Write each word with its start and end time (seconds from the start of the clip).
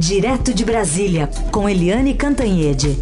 Direto 0.00 0.54
de 0.54 0.64
Brasília, 0.64 1.28
com 1.52 1.68
Eliane 1.68 2.14
Cantanhede. 2.14 2.96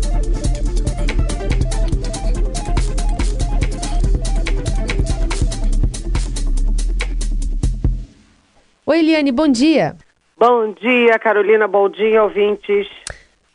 Oi, 8.85 8.99
Eliane, 8.99 9.31
bom 9.31 9.47
dia. 9.47 9.95
Bom 10.37 10.73
dia, 10.73 11.17
Carolina, 11.21 11.69
bom 11.69 11.89
dia, 11.89 12.21
ouvintes. 12.25 12.89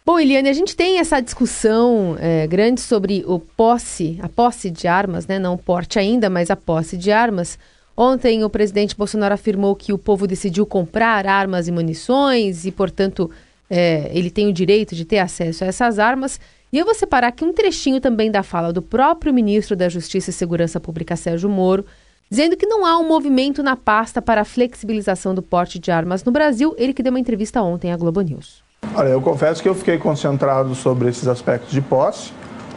Bom, 0.05 0.17
Eliane, 0.17 0.47
a 0.47 0.53
gente 0.53 0.73
tem 0.73 0.99
essa 0.99 1.19
discussão 1.19 2.15
é, 2.21 2.47
grande 2.47 2.79
sobre 2.79 3.25
o 3.27 3.39
posse, 3.39 4.17
a 4.23 4.29
posse 4.29 4.71
de 4.71 4.87
armas, 4.87 5.27
né? 5.27 5.37
Não 5.37 5.55
o 5.55 5.57
porte 5.57 5.99
ainda, 5.99 6.29
mas 6.29 6.49
a 6.49 6.55
posse 6.55 6.95
de 6.95 7.11
armas. 7.11 7.59
Ontem 7.95 8.43
o 8.43 8.49
presidente 8.49 8.97
Bolsonaro 8.97 9.33
afirmou 9.33 9.75
que 9.75 9.93
o 9.93 9.97
povo 9.97 10.25
decidiu 10.25 10.65
comprar 10.65 11.27
armas 11.27 11.67
e 11.67 11.71
munições 11.71 12.65
e, 12.65 12.71
portanto, 12.71 13.29
é, 13.69 14.09
ele 14.13 14.31
tem 14.31 14.47
o 14.47 14.53
direito 14.53 14.95
de 14.95 15.05
ter 15.05 15.19
acesso 15.19 15.63
a 15.63 15.67
essas 15.67 15.99
armas. 15.99 16.39
E 16.71 16.77
eu 16.79 16.85
vou 16.85 16.95
separar 16.95 17.27
aqui 17.27 17.45
um 17.45 17.53
trechinho 17.53 18.01
também 18.01 18.31
da 18.31 18.41
fala 18.41 18.73
do 18.73 18.81
próprio 18.81 19.31
ministro 19.31 19.75
da 19.75 19.87
Justiça 19.87 20.31
e 20.31 20.33
Segurança 20.33 20.79
Pública, 20.79 21.15
Sérgio 21.15 21.47
Moro, 21.47 21.85
dizendo 22.27 22.57
que 22.57 22.65
não 22.65 22.83
há 22.83 22.97
um 22.97 23.07
movimento 23.07 23.61
na 23.61 23.75
pasta 23.75 24.23
para 24.23 24.41
a 24.41 24.45
flexibilização 24.45 25.35
do 25.35 25.43
porte 25.43 25.77
de 25.77 25.91
armas 25.91 26.23
no 26.23 26.31
Brasil. 26.31 26.73
Ele 26.79 26.91
que 26.91 27.03
deu 27.03 27.11
uma 27.11 27.19
entrevista 27.19 27.61
ontem 27.61 27.91
à 27.91 27.97
Globo 27.97 28.21
News. 28.21 28.63
Olha, 28.95 29.09
eu 29.09 29.21
confesso 29.21 29.61
que 29.61 29.69
eu 29.69 29.75
fiquei 29.75 29.99
concentrado 29.99 30.73
sobre 30.73 31.09
esses 31.09 31.27
aspectos 31.27 31.71
de 31.71 31.79
posse, 31.79 32.31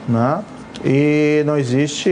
né? 0.06 0.44
E 0.84 1.42
não 1.46 1.56
existe 1.56 2.10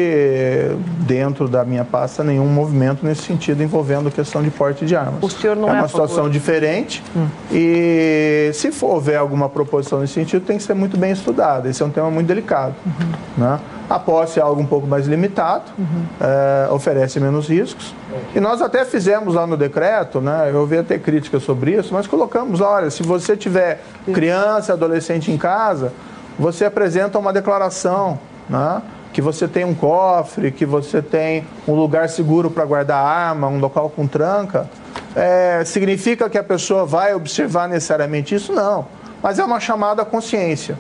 dentro 1.00 1.48
da 1.48 1.64
minha 1.64 1.84
pasta 1.84 2.24
nenhum 2.24 2.46
movimento 2.46 3.04
nesse 3.04 3.23
sentido 3.23 3.62
envolvendo 3.62 4.09
a 4.09 4.10
questão 4.10 4.42
de 4.42 4.50
porte 4.50 4.84
de 4.84 4.96
armas. 4.96 5.23
O 5.23 5.30
senhor 5.30 5.56
não 5.56 5.68
é, 5.68 5.73
é 5.73 5.78
uma 5.80 5.88
situação 5.88 6.28
diferente 6.28 7.02
hum. 7.16 7.27
e 7.52 8.50
se 8.54 8.73
for 8.73 8.95
houver 8.95 9.16
alguma 9.16 9.48
proposição 9.48 10.00
nesse 10.00 10.14
sentido 10.14 10.45
tem 10.45 10.56
que 10.56 10.62
ser 10.62 10.74
muito 10.74 10.96
bem 10.96 11.12
estudada. 11.12 11.68
Esse 11.68 11.82
é 11.82 11.87
um 11.87 11.90
tema 11.90 12.10
muito 12.10 12.26
delicado. 12.26 12.74
Uhum. 12.85 13.45
Né? 13.45 13.60
A 13.88 13.98
posse 13.98 14.38
é 14.38 14.42
algo 14.42 14.60
um 14.60 14.66
pouco 14.66 14.87
mais 14.87 15.07
limitado, 15.07 15.70
uhum. 15.79 16.04
é, 16.20 16.68
oferece 16.70 17.20
menos 17.20 17.48
riscos. 17.48 17.95
E 18.35 18.40
nós 18.40 18.62
até 18.62 18.85
fizemos 18.85 19.35
lá 19.35 19.46
no 19.46 19.57
decreto, 19.57 20.20
né? 20.20 20.51
Eu 20.51 20.60
ouvi 20.60 20.79
até 20.79 20.98
críticas 20.98 21.42
sobre 21.42 21.73
isso, 21.73 21.92
mas 21.92 22.07
colocamos, 22.07 22.60
olha, 22.60 22.90
se 22.90 23.02
você 23.02 23.37
tiver 23.37 23.82
criança, 24.12 24.73
adolescente 24.73 25.30
em 25.30 25.37
casa, 25.37 25.92
você 26.38 26.65
apresenta 26.65 27.18
uma 27.18 27.32
declaração 27.32 28.18
né? 28.48 28.82
que 29.12 29.23
você 29.23 29.46
tem 29.46 29.64
um 29.64 29.74
cofre, 29.74 30.50
que 30.50 30.66
você 30.66 31.00
tem 31.00 31.45
um 31.68 31.74
lugar 31.74 32.09
seguro 32.09 32.51
para 32.51 32.64
guardar 32.64 33.04
arma, 33.04 33.46
um 33.46 33.60
local 33.60 33.88
com 33.88 34.09
tranca, 34.09 34.68
é, 35.14 35.64
significa 35.64 36.28
que 36.28 36.36
a 36.36 36.42
pessoa 36.42 36.84
vai 36.84 37.14
observar 37.14 37.68
necessariamente 37.68 38.34
isso? 38.34 38.52
Não. 38.52 38.86
Mas 39.23 39.38
é 39.38 39.45
uma 39.45 39.60
chamada 39.60 40.02
à 40.02 40.04
consciência. 40.04 40.76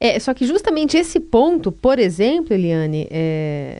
É, 0.00 0.18
só 0.18 0.32
que 0.32 0.46
justamente 0.46 0.96
esse 0.96 1.20
ponto, 1.20 1.70
por 1.70 1.98
exemplo, 1.98 2.54
Eliane, 2.54 3.06
é, 3.10 3.78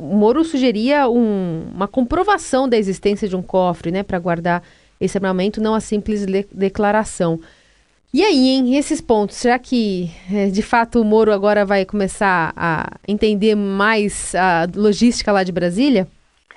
Moro 0.00 0.44
sugeria 0.44 1.08
um, 1.08 1.64
uma 1.74 1.88
comprovação 1.88 2.68
da 2.68 2.76
existência 2.76 3.28
de 3.28 3.36
um 3.36 3.42
cofre 3.42 3.90
né, 3.90 4.02
para 4.02 4.18
guardar 4.18 4.62
esse 5.00 5.18
armamento, 5.18 5.60
não 5.60 5.74
a 5.74 5.80
simples 5.80 6.24
declaração. 6.52 7.40
E 8.14 8.22
aí, 8.22 8.58
em 8.58 8.76
esses 8.76 9.00
pontos, 9.00 9.36
será 9.36 9.58
que 9.58 10.10
é, 10.30 10.48
de 10.50 10.62
fato 10.62 11.00
o 11.00 11.04
Moro 11.04 11.32
agora 11.32 11.64
vai 11.64 11.86
começar 11.86 12.52
a 12.54 12.98
entender 13.08 13.54
mais 13.54 14.34
a 14.34 14.66
logística 14.76 15.32
lá 15.32 15.42
de 15.42 15.50
Brasília? 15.50 16.06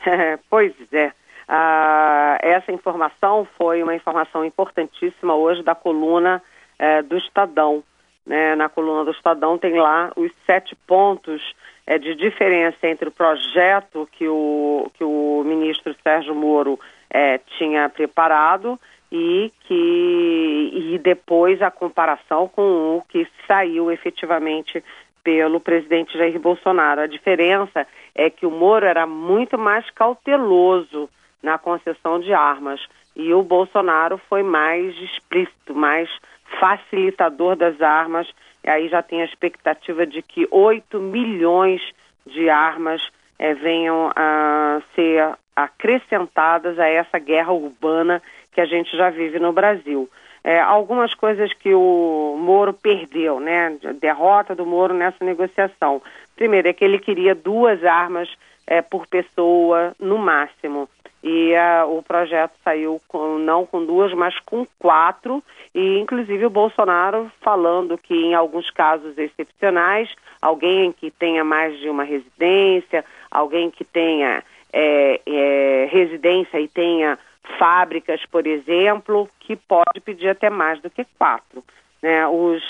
pois 0.49 0.73
é. 0.91 1.13
Ah, 1.47 2.37
essa 2.41 2.73
informação 2.73 3.47
foi 3.57 3.81
uma 3.81 3.95
informação 3.95 4.43
importantíssima 4.43 5.33
hoje 5.33 5.63
da 5.63 5.73
coluna 5.73 6.43
é, 6.77 7.01
do 7.01 7.17
Estadão. 7.17 7.81
Né? 8.25 8.53
Na 8.55 8.67
coluna 8.67 9.05
do 9.05 9.11
Estadão 9.11 9.57
tem 9.57 9.79
lá 9.79 10.11
os 10.17 10.33
sete 10.45 10.75
pontos 10.85 11.41
é, 11.87 11.97
de 11.97 12.15
diferença 12.15 12.85
entre 12.85 13.07
o 13.07 13.13
projeto 13.13 14.09
que 14.11 14.27
o, 14.27 14.91
que 14.95 15.05
o 15.05 15.41
ministro 15.45 15.95
Sérgio 16.03 16.35
Moro 16.35 16.77
tinha 17.57 17.88
preparado 17.88 18.77
e 19.11 19.51
que 19.61 20.71
e 20.73 20.97
depois 20.97 21.61
a 21.61 21.71
comparação 21.71 22.47
com 22.47 22.97
o 22.97 23.03
que 23.07 23.27
saiu 23.47 23.91
efetivamente 23.91 24.83
pelo 25.23 25.59
presidente 25.59 26.17
Jair 26.17 26.39
Bolsonaro. 26.39 27.01
A 27.01 27.07
diferença 27.07 27.88
é 28.13 28.29
que 28.29 28.45
o 28.45 28.51
Moro 28.51 28.85
era 28.85 29.07
muito 29.07 29.57
mais 29.57 29.89
cauteloso 29.91 31.09
na 31.41 31.57
concessão 31.57 32.19
de 32.19 32.33
armas 32.33 32.81
e 33.15 33.33
o 33.33 33.41
Bolsonaro 33.41 34.19
foi 34.29 34.44
mais 34.44 34.95
explícito, 34.97 35.73
mais 35.73 36.09
facilitador 36.59 37.55
das 37.55 37.81
armas. 37.81 38.27
E 38.63 38.69
aí 38.69 38.89
já 38.89 39.01
tem 39.01 39.21
a 39.21 39.25
expectativa 39.25 40.05
de 40.05 40.21
que 40.21 40.47
8 40.51 40.99
milhões 40.99 41.81
de 42.25 42.49
armas 42.49 43.01
é, 43.39 43.53
venham 43.53 44.11
a 44.15 44.81
ser 44.94 45.35
acrescentadas 45.55 46.77
a 46.77 46.88
essa 46.88 47.17
guerra 47.17 47.53
urbana 47.53 48.21
que 48.55 48.61
a 48.61 48.66
gente 48.66 48.95
já 48.95 49.09
vive 49.09 49.38
no 49.38 49.51
Brasil. 49.51 50.09
É, 50.41 50.61
algumas 50.61 51.13
coisas 51.13 51.51
que 51.53 51.73
o 51.73 52.38
Moro 52.39 52.71
perdeu, 52.71 53.39
né? 53.39 53.75
Derrota 53.99 54.55
do 54.55 54.66
Moro 54.66 54.93
nessa 54.93 55.25
negociação. 55.25 56.01
Primeiro, 56.38 56.69
é 56.69 56.73
que 56.73 56.85
ele 56.85 56.97
queria 56.97 57.35
duas 57.35 57.83
armas 57.83 58.29
é, 58.65 58.81
por 58.81 59.05
pessoa 59.07 59.94
no 59.99 60.17
máximo. 60.17 60.88
E 61.21 61.53
uh, 61.53 61.97
o 61.97 62.03
projeto 62.03 62.53
saiu 62.63 63.01
com, 63.07 63.39
não 63.39 63.65
com 63.65 63.83
duas, 63.83 64.13
mas 64.13 64.39
com 64.39 64.65
quatro. 64.79 65.44
E, 65.73 65.97
inclusive, 65.97 66.45
o 66.45 66.51
Bolsonaro 66.51 67.31
falando 67.41 67.97
que, 67.97 68.13
em 68.13 68.35
alguns 68.35 68.69
casos 68.69 69.17
excepcionais, 69.17 70.07
alguém 70.39 70.91
que 70.91 71.09
tenha 71.09 71.44
mais 71.44 71.77
de 71.79 71.89
uma 71.89 72.03
residência, 72.03 73.03
alguém 73.31 73.71
que 73.71 73.83
tenha 73.83 74.44
é, 74.71 75.21
é, 75.25 75.89
residência 75.89 76.59
e 76.59 76.67
tenha 76.67 77.17
fábricas, 77.57 78.25
por 78.25 78.45
exemplo, 78.45 79.29
que 79.39 79.56
pode 79.56 80.00
pedir 80.03 80.29
até 80.29 80.50
mais 80.50 80.81
do 80.81 80.89
que 80.89 81.06
quatro. 81.17 81.63
Né? 82.01 82.28
Os, 82.28 82.63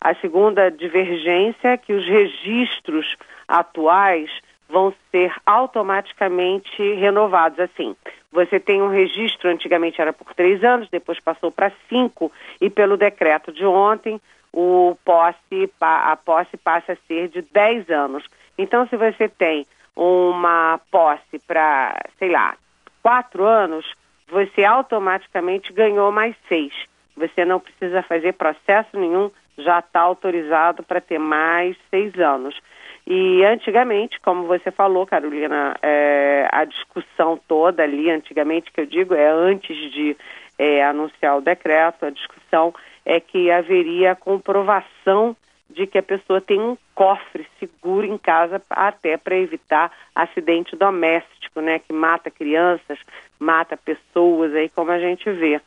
a 0.00 0.14
segunda 0.16 0.70
divergência 0.70 1.68
é 1.68 1.76
que 1.76 1.92
os 1.92 2.06
registros 2.06 3.16
atuais 3.46 4.30
vão 4.68 4.94
ser 5.10 5.32
automaticamente 5.44 6.82
renovados. 6.94 7.58
Assim, 7.58 7.96
você 8.32 8.60
tem 8.60 8.80
um 8.80 8.88
registro, 8.88 9.50
antigamente 9.50 10.00
era 10.00 10.12
por 10.12 10.32
três 10.34 10.62
anos, 10.62 10.88
depois 10.88 11.18
passou 11.20 11.50
para 11.50 11.72
cinco, 11.88 12.30
e 12.60 12.70
pelo 12.70 12.96
decreto 12.96 13.52
de 13.52 13.66
ontem, 13.66 14.20
o 14.52 14.96
posse, 15.04 15.70
a 15.80 16.16
posse 16.16 16.56
passa 16.56 16.92
a 16.92 16.96
ser 17.06 17.28
de 17.28 17.42
dez 17.42 17.88
anos. 17.90 18.24
Então, 18.56 18.86
se 18.88 18.96
você 18.96 19.28
tem 19.28 19.66
uma 19.96 20.80
posse 20.90 21.38
para, 21.46 21.96
sei 22.18 22.30
lá, 22.30 22.56
quatro 23.02 23.44
anos, 23.44 23.84
você 24.30 24.64
automaticamente 24.64 25.72
ganhou 25.72 26.10
mais 26.12 26.34
seis. 26.48 26.72
Você 27.16 27.44
não 27.44 27.60
precisa 27.60 28.02
fazer 28.02 28.32
processo 28.34 28.98
nenhum, 28.98 29.30
já 29.58 29.80
está 29.80 30.00
autorizado 30.00 30.82
para 30.82 31.00
ter 31.00 31.18
mais 31.18 31.76
seis 31.90 32.18
anos. 32.18 32.58
E 33.06 33.44
antigamente, 33.44 34.20
como 34.20 34.46
você 34.46 34.70
falou, 34.70 35.06
Carolina, 35.06 35.76
é, 35.82 36.48
a 36.50 36.64
discussão 36.64 37.38
toda 37.48 37.82
ali, 37.82 38.10
antigamente 38.10 38.70
que 38.70 38.80
eu 38.80 38.86
digo, 38.86 39.14
é 39.14 39.28
antes 39.28 39.76
de 39.92 40.16
é, 40.58 40.84
anunciar 40.84 41.36
o 41.36 41.40
decreto, 41.40 42.06
a 42.06 42.10
discussão 42.10 42.72
é 43.04 43.18
que 43.18 43.50
haveria 43.50 44.14
comprovação 44.14 45.36
de 45.70 45.86
que 45.86 45.98
a 45.98 46.02
pessoa 46.02 46.40
tem 46.40 46.60
um 46.60 46.76
cofre 46.94 47.46
seguro 47.58 48.04
em 48.06 48.18
casa 48.18 48.60
até 48.68 49.16
para 49.16 49.36
evitar 49.36 49.92
acidente 50.14 50.76
doméstico, 50.76 51.60
né, 51.60 51.78
que 51.78 51.92
mata 51.92 52.30
crianças, 52.30 52.98
mata 53.38 53.76
pessoas 53.76 54.54
aí 54.54 54.68
como 54.68 54.90
a 54.90 54.98
gente 54.98 55.30
vê. 55.30 55.60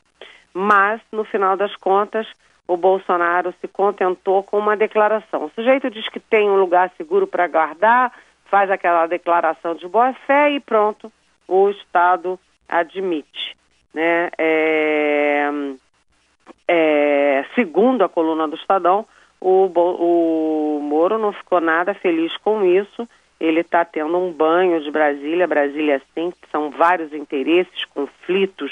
Mas 0.53 1.01
no 1.11 1.23
final 1.23 1.57
das 1.57 1.75
contas, 1.75 2.27
o 2.67 2.77
Bolsonaro 2.77 3.53
se 3.59 3.67
contentou 3.67 4.43
com 4.43 4.57
uma 4.57 4.77
declaração. 4.77 5.45
O 5.45 5.51
sujeito 5.51 5.89
diz 5.89 6.07
que 6.09 6.19
tem 6.19 6.49
um 6.49 6.57
lugar 6.57 6.91
seguro 6.97 7.25
para 7.25 7.47
guardar, 7.47 8.13
faz 8.45 8.69
aquela 8.69 9.07
declaração 9.07 9.75
de 9.75 9.87
boa 9.87 10.13
fé 10.27 10.51
e 10.51 10.59
pronto, 10.59 11.11
o 11.47 11.69
Estado 11.69 12.39
admite, 12.69 13.57
né? 13.93 14.29
É, 14.37 15.49
é, 16.67 17.45
segundo 17.55 18.03
a 18.03 18.09
coluna 18.09 18.47
do 18.47 18.55
Estadão, 18.55 19.05
o, 19.45 19.65
o 19.65 20.79
Moro 20.81 21.17
não 21.17 21.33
ficou 21.33 21.59
nada 21.59 21.93
feliz 21.93 22.35
com 22.37 22.63
isso. 22.63 23.07
Ele 23.37 23.59
está 23.59 23.83
tendo 23.83 24.17
um 24.17 24.31
banho 24.31 24.81
de 24.81 24.89
Brasília. 24.89 25.45
Brasília, 25.45 26.01
sim, 26.13 26.31
são 26.49 26.69
vários 26.69 27.11
interesses, 27.11 27.83
conflitos, 27.93 28.71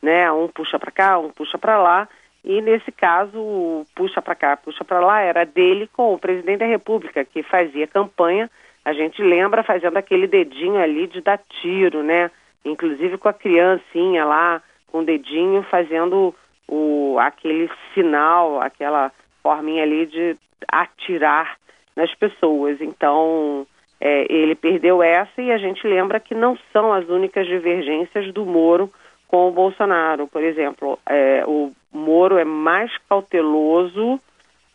né? 0.00 0.32
Um 0.32 0.48
puxa 0.48 0.78
para 0.78 0.90
cá, 0.90 1.18
um 1.18 1.28
puxa 1.28 1.58
para 1.58 1.76
lá. 1.76 2.08
E 2.42 2.62
nesse 2.62 2.90
caso, 2.90 3.38
o 3.38 3.84
puxa 3.94 4.22
para 4.22 4.34
cá, 4.34 4.56
puxa 4.56 4.82
para 4.84 5.00
lá 5.00 5.20
era 5.20 5.44
dele 5.44 5.86
com 5.92 6.14
o 6.14 6.18
presidente 6.18 6.60
da 6.60 6.66
República, 6.66 7.22
que 7.22 7.42
fazia 7.42 7.86
campanha. 7.86 8.50
A 8.86 8.94
gente 8.94 9.20
lembra 9.20 9.62
fazendo 9.62 9.98
aquele 9.98 10.26
dedinho 10.26 10.80
ali 10.80 11.06
de 11.06 11.20
dar 11.20 11.38
tiro, 11.60 12.02
né? 12.02 12.30
Inclusive 12.64 13.18
com 13.18 13.28
a 13.28 13.34
criancinha 13.34 14.24
lá, 14.24 14.62
com 14.86 15.00
o 15.00 15.04
dedinho 15.04 15.62
fazendo 15.64 16.34
o, 16.66 17.18
aquele 17.20 17.68
sinal, 17.92 18.62
aquela 18.62 19.12
forminha 19.46 19.84
ali 19.84 20.06
de 20.06 20.36
atirar 20.66 21.56
nas 21.94 22.12
pessoas. 22.16 22.80
Então, 22.80 23.64
é, 24.00 24.26
ele 24.28 24.56
perdeu 24.56 25.00
essa 25.00 25.40
e 25.40 25.52
a 25.52 25.58
gente 25.58 25.86
lembra 25.86 26.18
que 26.18 26.34
não 26.34 26.58
são 26.72 26.92
as 26.92 27.08
únicas 27.08 27.46
divergências 27.46 28.32
do 28.34 28.44
Moro 28.44 28.90
com 29.28 29.48
o 29.48 29.52
Bolsonaro. 29.52 30.26
Por 30.26 30.42
exemplo, 30.42 30.98
é, 31.08 31.44
o 31.46 31.70
Moro 31.92 32.38
é 32.38 32.44
mais 32.44 32.90
cauteloso, 33.08 34.20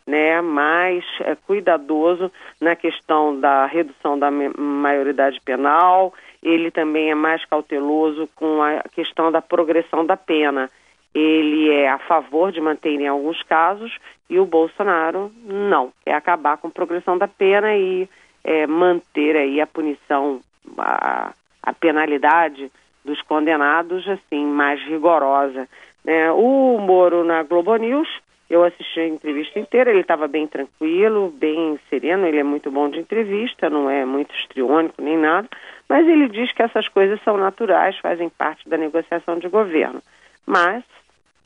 né, 0.06 0.40
mais 0.40 1.04
é, 1.20 1.34
cuidadoso 1.34 2.32
na 2.58 2.74
questão 2.74 3.38
da 3.38 3.66
redução 3.66 4.18
da 4.18 4.30
maioridade 4.30 5.38
penal. 5.44 6.14
Ele 6.42 6.70
também 6.70 7.10
é 7.10 7.14
mais 7.14 7.44
cauteloso 7.44 8.26
com 8.34 8.62
a 8.62 8.82
questão 8.94 9.30
da 9.30 9.42
progressão 9.42 10.06
da 10.06 10.16
pena. 10.16 10.70
Ele 11.14 11.70
é 11.70 11.90
a 11.90 11.98
favor 11.98 12.50
de 12.52 12.60
manter 12.60 13.00
em 13.00 13.06
alguns 13.06 13.42
casos 13.42 13.96
e 14.30 14.38
o 14.38 14.46
Bolsonaro 14.46 15.30
não. 15.44 15.92
É 16.06 16.14
acabar 16.14 16.56
com 16.56 16.68
a 16.68 16.70
progressão 16.70 17.18
da 17.18 17.28
pena 17.28 17.76
e 17.76 18.08
é, 18.42 18.66
manter 18.66 19.36
aí 19.36 19.60
a 19.60 19.66
punição, 19.66 20.40
a, 20.78 21.32
a 21.62 21.72
penalidade 21.74 22.70
dos 23.04 23.20
condenados 23.22 24.08
assim 24.08 24.44
mais 24.44 24.80
rigorosa. 24.82 25.68
Né? 26.04 26.30
O 26.32 26.78
Moro 26.78 27.24
na 27.24 27.42
Globo 27.42 27.76
News, 27.76 28.08
eu 28.48 28.64
assisti 28.64 29.00
a 29.00 29.08
entrevista 29.08 29.58
inteira, 29.58 29.90
ele 29.90 30.00
estava 30.00 30.26
bem 30.26 30.46
tranquilo, 30.46 31.30
bem 31.30 31.78
sereno, 31.88 32.26
ele 32.26 32.38
é 32.38 32.44
muito 32.44 32.70
bom 32.70 32.88
de 32.88 32.98
entrevista, 32.98 33.70
não 33.70 33.88
é 33.88 34.04
muito 34.04 34.34
estriônico 34.34 35.00
nem 35.00 35.16
nada, 35.16 35.48
mas 35.88 36.06
ele 36.06 36.28
diz 36.28 36.52
que 36.52 36.62
essas 36.62 36.88
coisas 36.88 37.20
são 37.22 37.36
naturais, 37.36 37.98
fazem 37.98 38.28
parte 38.28 38.68
da 38.68 38.76
negociação 38.76 39.38
de 39.38 39.48
governo. 39.48 40.02
Mas 40.46 40.84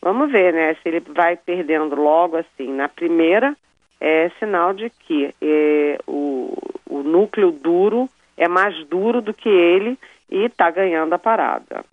vamos 0.06 0.30
ver, 0.30 0.52
né, 0.52 0.74
se 0.74 0.88
ele 0.88 1.00
vai 1.00 1.36
perdendo 1.36 1.96
logo 1.96 2.36
assim 2.36 2.72
na 2.72 2.88
primeira, 2.88 3.56
é 4.00 4.30
sinal 4.38 4.72
de 4.72 4.88
que 4.88 5.34
é, 5.42 5.98
o, 6.06 6.56
o 6.88 7.02
núcleo 7.02 7.50
duro 7.50 8.08
é 8.36 8.46
mais 8.46 8.86
duro 8.86 9.20
do 9.20 9.34
que 9.34 9.48
ele 9.48 9.98
e 10.30 10.44
está 10.44 10.70
ganhando 10.70 11.12
a 11.12 11.18
parada. 11.18 11.84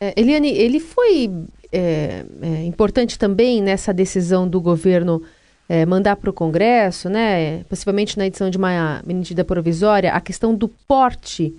É, 0.00 0.20
Eliane, 0.20 0.50
ele 0.50 0.80
foi 0.80 1.30
é, 1.72 2.24
é, 2.42 2.64
importante 2.64 3.16
também 3.16 3.62
nessa 3.62 3.94
decisão 3.94 4.48
do 4.48 4.60
governo 4.60 5.22
é, 5.68 5.86
mandar 5.86 6.16
para 6.16 6.30
o 6.30 6.32
Congresso, 6.32 7.08
né, 7.08 7.62
possivelmente 7.68 8.18
na 8.18 8.26
edição 8.26 8.50
de 8.50 8.58
uma 8.58 9.00
medida 9.06 9.44
provisória, 9.44 10.12
a 10.12 10.20
questão 10.20 10.56
do 10.56 10.66
porte 10.66 11.54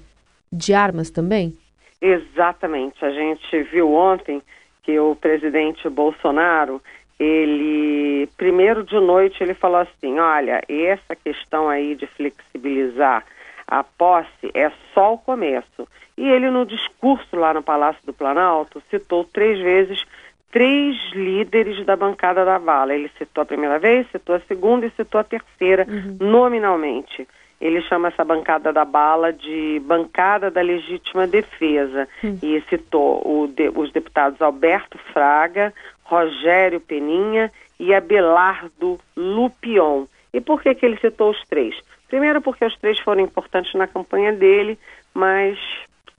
de 0.51 0.73
armas 0.73 1.09
também? 1.09 1.57
Exatamente. 2.01 3.05
A 3.05 3.11
gente 3.11 3.63
viu 3.71 3.93
ontem 3.93 4.41
que 4.83 4.99
o 4.99 5.15
presidente 5.15 5.87
Bolsonaro, 5.89 6.81
ele, 7.19 8.27
primeiro 8.37 8.83
de 8.83 8.99
noite, 8.99 9.43
ele 9.43 9.53
falou 9.53 9.79
assim, 9.79 10.19
olha, 10.19 10.61
essa 10.67 11.15
questão 11.15 11.69
aí 11.69 11.95
de 11.95 12.07
flexibilizar 12.07 13.23
a 13.67 13.83
posse 13.83 14.51
é 14.53 14.71
só 14.93 15.13
o 15.13 15.17
começo. 15.17 15.87
E 16.17 16.27
ele, 16.27 16.49
no 16.49 16.65
discurso 16.65 17.35
lá 17.35 17.53
no 17.53 17.63
Palácio 17.63 18.05
do 18.05 18.13
Planalto, 18.13 18.81
citou 18.89 19.23
três 19.23 19.59
vezes 19.59 20.05
três 20.51 20.97
líderes 21.13 21.83
da 21.85 21.95
bancada 21.95 22.43
da 22.43 22.59
bala. 22.59 22.93
Ele 22.93 23.09
citou 23.17 23.41
a 23.41 23.45
primeira 23.45 23.79
vez, 23.79 24.05
citou 24.11 24.35
a 24.35 24.41
segunda 24.41 24.85
e 24.85 24.91
citou 24.91 25.19
a 25.19 25.23
terceira, 25.23 25.87
uhum. 25.89 26.17
nominalmente. 26.19 27.27
Ele 27.61 27.79
chama 27.83 28.07
essa 28.07 28.25
bancada 28.25 28.73
da 28.73 28.83
bala 28.83 29.31
de 29.31 29.79
bancada 29.85 30.49
da 30.49 30.61
legítima 30.61 31.27
defesa 31.27 32.07
uhum. 32.23 32.39
e 32.41 32.59
citou 32.67 33.47
de, 33.47 33.69
os 33.69 33.91
deputados 33.91 34.41
Alberto 34.41 34.97
Fraga, 35.13 35.71
Rogério 36.03 36.81
Peninha 36.81 37.51
e 37.79 37.93
Abelardo 37.93 38.99
Lupion. 39.15 40.05
E 40.33 40.41
por 40.41 40.61
que, 40.61 40.73
que 40.73 40.85
ele 40.85 40.97
citou 40.97 41.29
os 41.29 41.41
três? 41.47 41.79
Primeiro, 42.07 42.41
porque 42.41 42.65
os 42.65 42.75
três 42.77 42.99
foram 42.99 43.21
importantes 43.21 43.73
na 43.75 43.87
campanha 43.87 44.33
dele, 44.33 44.77
mas 45.13 45.57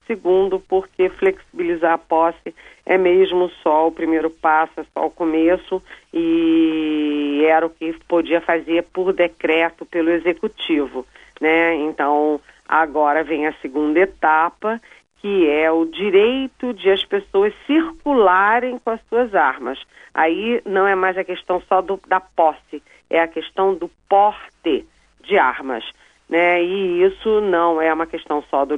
segundo, 0.07 0.59
porque 0.59 1.09
flexibilizar 1.09 1.93
a 1.93 1.97
posse 1.97 2.53
é 2.85 2.97
mesmo 2.97 3.49
só 3.61 3.87
o 3.87 3.91
primeiro 3.91 4.29
passo, 4.29 4.79
é 4.79 4.85
só 4.93 5.05
o 5.05 5.11
começo 5.11 5.81
e 6.13 7.43
era 7.45 7.65
o 7.65 7.69
que 7.69 7.93
podia 8.07 8.41
fazer 8.41 8.83
por 8.93 9.13
decreto 9.13 9.85
pelo 9.85 10.09
executivo, 10.09 11.05
né? 11.43 11.75
Então, 11.75 12.39
agora 12.65 13.21
vem 13.21 13.45
a 13.45 13.53
segunda 13.61 13.99
etapa, 13.99 14.79
que 15.17 15.49
é 15.49 15.69
o 15.69 15.83
direito 15.83 16.73
de 16.73 16.89
as 16.89 17.03
pessoas 17.03 17.53
circularem 17.67 18.79
com 18.79 18.89
as 18.89 19.01
suas 19.09 19.35
armas. 19.35 19.77
Aí 20.13 20.61
não 20.65 20.87
é 20.87 20.95
mais 20.95 21.17
a 21.17 21.23
questão 21.25 21.61
só 21.67 21.81
do, 21.81 21.99
da 22.07 22.21
posse, 22.21 22.81
é 23.09 23.19
a 23.19 23.27
questão 23.27 23.75
do 23.75 23.91
porte 24.07 24.85
de 25.21 25.37
armas. 25.37 25.83
Né? 26.29 26.63
E 26.63 27.03
isso 27.03 27.41
não 27.41 27.81
é 27.81 27.93
uma 27.93 28.07
questão 28.07 28.41
só 28.49 28.63
do, 28.63 28.77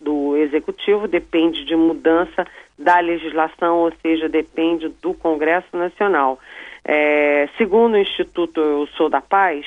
do 0.00 0.36
executivo, 0.36 1.08
depende 1.08 1.64
de 1.64 1.74
mudança 1.74 2.46
da 2.78 3.00
legislação, 3.00 3.78
ou 3.78 3.92
seja, 4.00 4.28
depende 4.28 4.88
do 5.02 5.12
Congresso 5.12 5.76
Nacional. 5.76 6.38
É, 6.84 7.48
segundo 7.58 7.94
o 7.94 7.98
Instituto 7.98 8.60
Eu 8.60 8.86
Sou 8.96 9.08
da 9.08 9.20
Paz, 9.20 9.66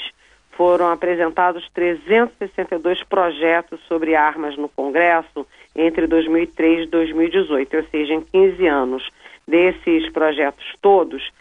foram 0.59 0.91
apresentados 0.91 1.69
362 1.73 3.01
projetos 3.03 3.79
sobre 3.88 4.13
armas 4.13 4.57
no 4.57 4.67
Congresso 4.67 5.47
entre 5.73 6.06
2003 6.06 6.81
e 6.81 6.85
2018, 6.88 7.77
ou 7.77 7.83
seja, 7.85 8.13
em 8.13 8.19
15 8.19 8.67
anos. 8.67 9.09
Desses 9.47 10.11
projetos 10.11 10.65
todos, 10.81 11.31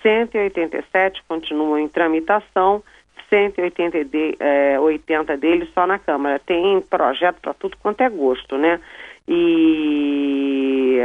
187 0.00 1.24
continuam 1.26 1.76
em 1.76 1.88
tramitação 1.88 2.80
180 3.28 4.04
de, 4.04 4.36
é, 4.38 4.78
80 4.78 5.36
deles 5.36 5.68
só 5.74 5.84
na 5.84 5.98
Câmara. 5.98 6.38
Tem 6.38 6.80
projeto 6.82 7.40
para 7.42 7.54
tudo 7.54 7.76
quanto 7.82 8.02
é 8.02 8.08
gosto, 8.08 8.56
né? 8.56 8.78
E, 9.26 11.00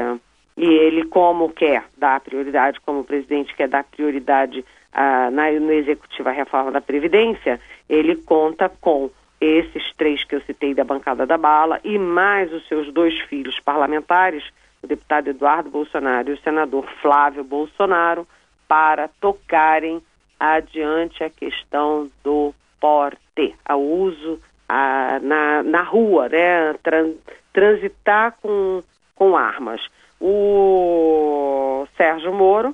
e 0.55 0.63
ele, 0.63 1.05
como 1.05 1.49
quer 1.49 1.85
dar 1.97 2.21
prioridade, 2.21 2.79
como 2.81 2.99
o 2.99 3.03
presidente 3.03 3.55
quer 3.55 3.67
dar 3.67 3.83
prioridade 3.83 4.63
ah, 4.93 5.29
na, 5.31 5.51
no 5.51 5.71
Executivo 5.71 6.29
à 6.29 6.31
reforma 6.31 6.71
da 6.71 6.81
Previdência, 6.81 7.59
ele 7.89 8.15
conta 8.15 8.69
com 8.69 9.09
esses 9.39 9.93
três 9.97 10.23
que 10.23 10.35
eu 10.35 10.41
citei 10.41 10.73
da 10.73 10.83
bancada 10.83 11.25
da 11.25 11.37
bala 11.37 11.79
e 11.83 11.97
mais 11.97 12.53
os 12.53 12.65
seus 12.67 12.91
dois 12.93 13.19
filhos 13.21 13.59
parlamentares, 13.59 14.43
o 14.81 14.87
deputado 14.87 15.29
Eduardo 15.29 15.69
Bolsonaro 15.69 16.29
e 16.29 16.33
o 16.33 16.41
senador 16.41 16.85
Flávio 17.01 17.43
Bolsonaro, 17.43 18.27
para 18.67 19.09
tocarem 19.19 20.01
adiante 20.39 21.23
a 21.23 21.29
questão 21.29 22.09
do 22.23 22.53
porte, 22.79 23.55
ao 23.65 23.81
uso 23.81 24.39
a, 24.67 25.19
na, 25.21 25.63
na 25.63 25.81
rua, 25.83 26.29
né? 26.29 26.73
Tran, 26.81 27.11
transitar 27.51 28.35
com, 28.41 28.81
com 29.15 29.35
armas. 29.37 29.81
O 30.19 31.85
Sérgio 31.97 32.33
Moro, 32.33 32.73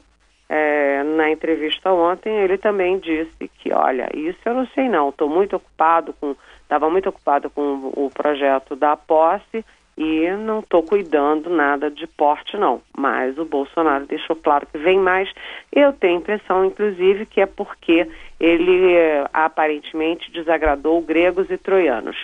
é, 0.49 1.03
na 1.03 1.29
entrevista 1.29 1.91
ontem, 1.91 2.35
ele 2.35 2.57
também 2.57 2.97
disse 2.97 3.47
que, 3.59 3.71
olha, 3.71 4.09
isso 4.15 4.39
eu 4.45 4.55
não 4.55 4.67
sei 4.67 4.89
não, 4.89 5.09
estou 5.09 5.29
muito 5.29 5.55
ocupado 5.55 6.11
com, 6.19 6.35
estava 6.63 6.89
muito 6.89 7.07
ocupado 7.07 7.51
com 7.51 7.91
o 7.95 8.09
projeto 8.11 8.75
da 8.75 8.97
posse 8.97 9.63
e 9.95 10.31
não 10.31 10.59
estou 10.59 10.81
cuidando 10.81 11.49
nada 11.49 11.91
de 11.91 12.07
porte, 12.07 12.57
não. 12.57 12.81
Mas 12.97 13.37
o 13.37 13.45
Bolsonaro 13.45 14.07
deixou 14.07 14.35
claro 14.35 14.65
que 14.65 14.77
vem 14.77 14.97
mais. 14.97 15.29
Eu 15.71 15.91
tenho 15.91 16.15
a 16.15 16.21
impressão, 16.21 16.65
inclusive, 16.65 17.25
que 17.25 17.41
é 17.41 17.45
porque 17.45 18.07
ele 18.39 18.95
aparentemente 19.33 20.31
desagradou 20.31 21.01
gregos 21.01 21.51
e 21.51 21.57
troianos. 21.57 22.15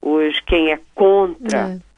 Os 0.00 0.38
quem 0.40 0.72
é 0.72 0.80
contra 0.94 1.58
é. 1.70 1.91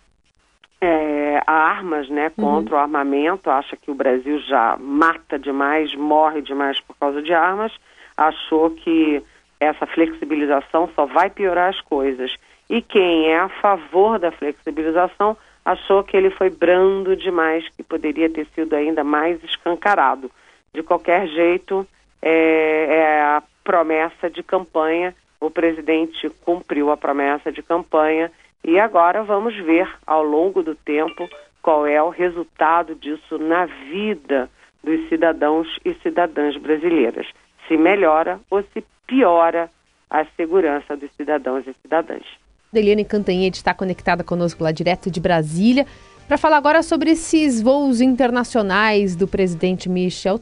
É, 0.86 1.42
armas, 1.46 2.08
né, 2.10 2.30
uhum. 2.36 2.44
contra 2.44 2.74
uhum. 2.74 2.80
o 2.80 2.82
armamento, 2.82 3.50
acha 3.50 3.74
que 3.76 3.90
o 3.90 3.94
Brasil 3.94 4.38
já 4.40 4.76
mata 4.78 5.38
demais, 5.38 5.94
morre 5.94 6.42
demais 6.42 6.78
por 6.80 6.94
causa 6.96 7.22
de 7.22 7.32
armas, 7.32 7.72
achou 8.16 8.70
que 8.70 9.22
essa 9.58 9.86
flexibilização 9.86 10.88
só 10.94 11.06
vai 11.06 11.30
piorar 11.30 11.70
as 11.70 11.80
coisas 11.80 12.34
e 12.68 12.82
quem 12.82 13.28
é 13.28 13.38
a 13.38 13.48
favor 13.48 14.18
da 14.18 14.30
flexibilização 14.30 15.36
achou 15.64 16.04
que 16.04 16.16
ele 16.16 16.30
foi 16.30 16.50
brando 16.50 17.16
demais, 17.16 17.66
que 17.70 17.82
poderia 17.82 18.28
ter 18.28 18.46
sido 18.54 18.74
ainda 18.74 19.02
mais 19.02 19.42
escancarado. 19.42 20.30
De 20.74 20.82
qualquer 20.82 21.26
jeito, 21.28 21.86
é, 22.20 22.86
é 22.90 23.22
a 23.22 23.42
promessa 23.62 24.28
de 24.28 24.42
campanha, 24.42 25.14
o 25.40 25.50
presidente 25.50 26.28
cumpriu 26.44 26.90
a 26.90 26.96
promessa 26.96 27.50
de 27.50 27.62
campanha 27.62 28.30
e 28.64 28.78
agora 28.78 29.22
vamos 29.22 29.54
ver 29.56 29.88
ao 30.06 30.22
longo 30.22 30.62
do 30.62 30.74
tempo 30.74 31.28
qual 31.62 31.86
é 31.86 32.02
o 32.02 32.08
resultado 32.08 32.94
disso 32.94 33.38
na 33.38 33.66
vida 33.66 34.50
dos 34.82 35.08
cidadãos 35.08 35.68
e 35.84 35.94
cidadãs 36.02 36.56
brasileiras. 36.56 37.26
Se 37.68 37.76
melhora 37.76 38.40
ou 38.50 38.62
se 38.72 38.84
piora 39.06 39.70
a 40.10 40.24
segurança 40.36 40.96
dos 40.96 41.10
cidadãos 41.16 41.66
e 41.66 41.74
cidadãs. 41.82 42.22
Eliane 42.72 43.04
Cantanhede 43.04 43.56
está 43.56 43.72
conectada 43.72 44.24
conosco 44.24 44.62
lá 44.64 44.72
direto 44.72 45.10
de 45.10 45.20
Brasília. 45.20 45.86
Para 46.26 46.38
falar 46.38 46.56
agora 46.56 46.82
sobre 46.82 47.10
esses 47.10 47.60
voos 47.60 48.00
internacionais 48.00 49.14
do 49.14 49.28
presidente 49.28 49.88
Michel. 49.88 50.40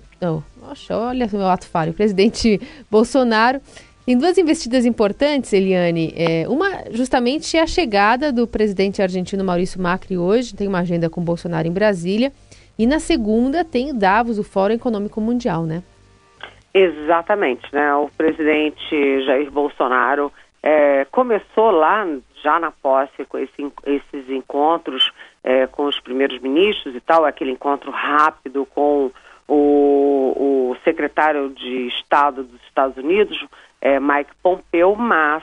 Oxa, 0.70 0.96
olha 0.96 1.26
o 1.26 1.36
meu 1.36 1.48
ato 1.48 1.66
falho. 1.66 1.90
O 1.90 1.94
presidente 1.94 2.60
Bolsonaro. 2.90 3.60
Tem 4.04 4.18
duas 4.18 4.36
investidas 4.36 4.84
importantes, 4.84 5.52
Eliane. 5.52 6.12
É, 6.16 6.48
uma, 6.48 6.90
justamente, 6.90 7.56
é 7.56 7.62
a 7.62 7.66
chegada 7.66 8.32
do 8.32 8.48
presidente 8.48 9.00
argentino 9.00 9.44
Maurício 9.44 9.80
Macri 9.80 10.18
hoje. 10.18 10.56
Tem 10.56 10.66
uma 10.66 10.80
agenda 10.80 11.08
com 11.08 11.22
Bolsonaro 11.22 11.68
em 11.68 11.72
Brasília. 11.72 12.32
E 12.76 12.84
na 12.84 12.98
segunda 12.98 13.64
tem 13.64 13.96
Davos, 13.96 14.38
o 14.38 14.44
Fórum 14.44 14.74
Econômico 14.74 15.20
Mundial, 15.20 15.64
né? 15.64 15.84
Exatamente, 16.74 17.62
né? 17.72 17.94
O 17.94 18.08
presidente 18.16 19.24
Jair 19.24 19.50
Bolsonaro 19.50 20.32
é, 20.62 21.04
começou 21.10 21.70
lá 21.70 22.04
já 22.42 22.58
na 22.58 22.70
posse 22.70 23.24
com 23.28 23.38
esse, 23.38 23.72
esses 23.86 24.30
encontros 24.30 25.12
é, 25.44 25.66
com 25.66 25.84
os 25.84 26.00
primeiros 26.00 26.40
ministros 26.40 26.94
e 26.96 27.00
tal, 27.00 27.24
aquele 27.24 27.52
encontro 27.52 27.90
rápido 27.90 28.66
com 28.66 29.12
o, 29.46 30.72
o 30.72 30.76
secretário 30.82 31.50
de 31.50 31.88
Estado 31.88 32.42
dos 32.42 32.60
Estados 32.62 32.96
Unidos, 32.96 33.44
é, 33.82 33.98
Mike 33.98 34.30
Pompeo, 34.40 34.94
mas 34.96 35.42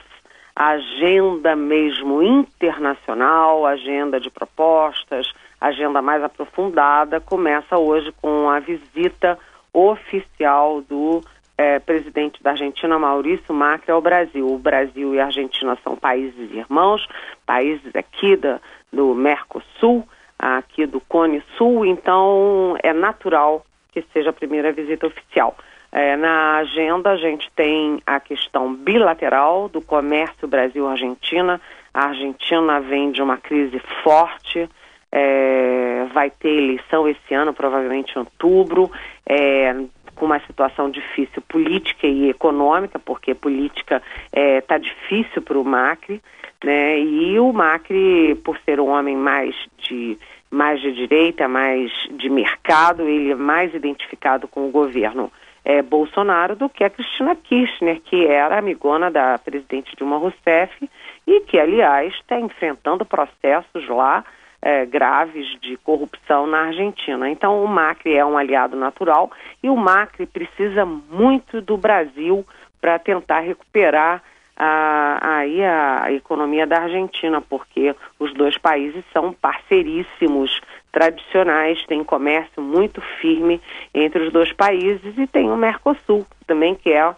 a 0.56 0.70
agenda 0.70 1.54
mesmo 1.54 2.22
internacional, 2.22 3.66
agenda 3.66 4.18
de 4.18 4.30
propostas, 4.30 5.32
agenda 5.60 6.00
mais 6.02 6.24
aprofundada, 6.24 7.20
começa 7.20 7.78
hoje 7.78 8.10
com 8.20 8.48
a 8.48 8.58
visita 8.58 9.38
oficial 9.72 10.80
do 10.80 11.22
é, 11.56 11.78
presidente 11.78 12.42
da 12.42 12.52
Argentina, 12.52 12.98
Maurício 12.98 13.54
Macri, 13.54 13.92
ao 13.92 14.00
Brasil. 14.00 14.46
O 14.46 14.58
Brasil 14.58 15.14
e 15.14 15.20
a 15.20 15.26
Argentina 15.26 15.78
são 15.84 15.94
países 15.94 16.50
irmãos, 16.50 17.06
países 17.44 17.94
aqui 17.94 18.34
da, 18.36 18.58
do 18.90 19.14
Mercosul, 19.14 20.08
aqui 20.38 20.86
do 20.86 21.00
Cone 21.00 21.42
Sul, 21.58 21.84
então 21.84 22.74
é 22.82 22.94
natural 22.94 23.64
que 23.92 24.02
seja 24.12 24.30
a 24.30 24.32
primeira 24.32 24.72
visita 24.72 25.06
oficial. 25.06 25.54
É, 25.92 26.16
na 26.16 26.58
agenda, 26.58 27.10
a 27.10 27.16
gente 27.16 27.50
tem 27.54 28.00
a 28.06 28.20
questão 28.20 28.72
bilateral 28.74 29.68
do 29.68 29.80
comércio 29.80 30.46
Brasil-Argentina. 30.46 31.60
A 31.92 32.06
Argentina 32.06 32.80
vem 32.80 33.10
de 33.10 33.20
uma 33.20 33.36
crise 33.36 33.80
forte, 34.04 34.68
é, 35.10 36.06
vai 36.12 36.30
ter 36.30 36.48
eleição 36.48 37.08
esse 37.08 37.34
ano, 37.34 37.52
provavelmente 37.52 38.14
em 38.14 38.20
outubro. 38.20 38.90
É, 39.26 39.74
com 40.14 40.26
uma 40.26 40.40
situação 40.40 40.90
difícil 40.90 41.40
política 41.48 42.06
e 42.06 42.28
econômica, 42.28 42.98
porque 42.98 43.34
política 43.34 44.02
está 44.30 44.74
é, 44.74 44.78
difícil 44.78 45.40
para 45.40 45.58
o 45.58 45.64
Macri, 45.64 46.20
né? 46.62 47.00
E 47.00 47.40
o 47.40 47.50
Macri, 47.54 48.34
por 48.44 48.58
ser 48.66 48.78
um 48.80 48.90
homem 48.90 49.16
mais 49.16 49.56
de 49.78 50.18
mais 50.50 50.80
de 50.80 50.92
direita, 50.92 51.46
mais 51.46 51.90
de 52.10 52.28
mercado, 52.28 53.08
ele 53.08 53.30
é 53.30 53.34
mais 53.36 53.72
identificado 53.72 54.48
com 54.48 54.66
o 54.66 54.70
governo 54.70 55.32
é, 55.64 55.82
Bolsonaro 55.82 56.56
do 56.56 56.68
que 56.68 56.84
a 56.84 56.90
Cristina 56.90 57.36
Kirchner, 57.36 58.00
que 58.00 58.26
era 58.26 58.58
amigona 58.58 59.10
da 59.10 59.38
presidente 59.38 59.94
Dilma 59.96 60.18
Rousseff 60.18 60.88
e 61.26 61.40
que, 61.40 61.58
aliás, 61.58 62.12
está 62.14 62.38
enfrentando 62.38 63.04
processos 63.04 63.86
lá 63.88 64.24
é, 64.62 64.84
graves 64.84 65.46
de 65.60 65.76
corrupção 65.78 66.46
na 66.46 66.66
Argentina. 66.66 67.28
Então, 67.30 67.62
o 67.62 67.68
Macri 67.68 68.16
é 68.16 68.24
um 68.24 68.36
aliado 68.36 68.76
natural 68.76 69.30
e 69.62 69.68
o 69.68 69.76
Macri 69.76 70.26
precisa 70.26 70.84
muito 70.84 71.60
do 71.60 71.76
Brasil 71.76 72.44
para 72.80 72.98
tentar 72.98 73.40
recuperar 73.40 74.22
aí 74.62 75.64
a, 75.64 76.02
a 76.04 76.12
economia 76.12 76.66
da 76.66 76.82
Argentina, 76.82 77.40
porque 77.40 77.94
os 78.18 78.34
dois 78.34 78.58
países 78.58 79.02
são 79.10 79.32
parceiríssimos 79.32 80.60
tradicionais, 80.92 81.84
tem 81.86 82.02
comércio 82.02 82.62
muito 82.62 83.00
firme 83.20 83.60
entre 83.94 84.24
os 84.24 84.32
dois 84.32 84.52
países 84.52 85.16
e 85.16 85.26
tem 85.26 85.50
o 85.50 85.56
Mercosul 85.56 86.26
também, 86.46 86.74
que 86.74 86.92
é 86.92 87.14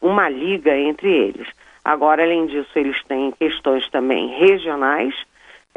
uma 0.00 0.28
liga 0.28 0.76
entre 0.76 1.08
eles. 1.08 1.48
Agora, 1.84 2.22
além 2.22 2.46
disso, 2.46 2.70
eles 2.76 3.02
têm 3.04 3.30
questões 3.32 3.88
também 3.90 4.28
regionais, 4.38 5.14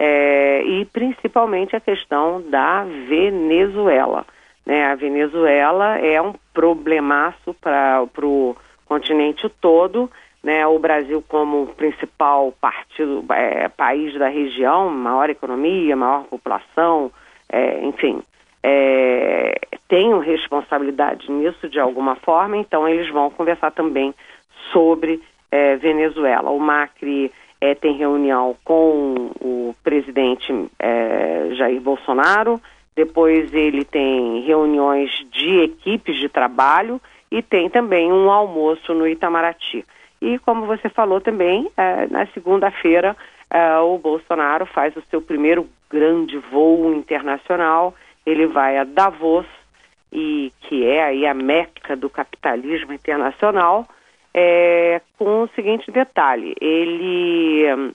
é, 0.02 0.64
e 0.64 0.86
principalmente 0.86 1.76
a 1.76 1.80
questão 1.80 2.42
da 2.50 2.86
Venezuela. 2.86 4.26
Né? 4.66 4.86
A 4.86 4.96
Venezuela 4.96 5.98
é 5.98 6.22
um 6.22 6.34
problemaço 6.54 7.54
para 7.60 8.08
o 8.24 8.56
continente 8.86 9.50
todo. 9.60 10.10
Né? 10.42 10.66
O 10.66 10.80
Brasil, 10.80 11.22
como 11.28 11.68
principal 11.76 12.54
partido, 12.62 13.26
é, 13.34 13.68
país 13.68 14.18
da 14.18 14.30
região, 14.30 14.90
maior 14.90 15.30
economia, 15.30 15.98
maior 15.98 16.24
população, 16.24 17.12
é, 17.52 17.84
enfim, 17.84 18.22
é, 18.64 19.56
tem 19.88 20.20
responsabilidade 20.22 21.32
nisso 21.32 21.68
de 21.70 21.80
alguma 21.80 22.16
forma, 22.16 22.58
então 22.58 22.88
eles 22.88 23.10
vão 23.12 23.30
conversar 23.30 23.72
também 23.72 24.14
sobre 24.72 25.22
é, 25.52 25.76
Venezuela. 25.78 26.52
O 26.52 26.60
Macri 26.60 27.32
é, 27.60 27.74
tem 27.74 27.98
reunião 27.98 28.56
com 28.64 29.32
o 29.42 29.76
presidente 29.84 30.54
é, 30.78 31.50
Jair 31.56 31.82
Bolsonaro, 31.82 32.62
depois 32.96 33.54
ele 33.54 33.86
tem 33.86 34.42
reuniões 34.42 35.10
de 35.32 35.62
equipes 35.62 36.18
de 36.18 36.28
trabalho 36.30 37.02
e 37.32 37.42
tem 37.42 37.70
também 37.70 38.12
um 38.12 38.30
almoço 38.30 38.94
no 38.94 39.08
Itamaraty. 39.08 39.86
E 40.22 40.38
como 40.40 40.66
você 40.66 40.90
falou 40.90 41.22
também, 41.22 41.70
é, 41.78 42.08
na 42.08 42.26
segunda-feira 42.28 43.16
é, 43.50 43.78
o 43.80 43.98
Bolsonaro 43.98 44.66
faz 44.66 44.96
o 44.96 45.04
seu 45.10 45.22
primeiro 45.22 45.68
grande 45.90 46.38
voo 46.38 46.94
internacional, 46.94 47.96
ele 48.26 48.46
vai 48.46 48.78
a 48.78 48.84
Davos, 48.84 49.46
e 50.12 50.52
que 50.62 50.86
é 50.86 51.04
aí 51.04 51.26
a 51.26 51.34
meca 51.34 51.96
do 51.96 52.10
capitalismo 52.10 52.94
internacional, 52.94 53.88
é, 54.34 55.02
com 55.18 55.44
o 55.44 55.50
seguinte 55.50 55.92
detalhe: 55.92 56.56
ele 56.60 57.66
hum, 57.74 57.92